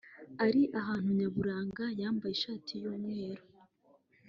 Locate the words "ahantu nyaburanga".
0.79-1.83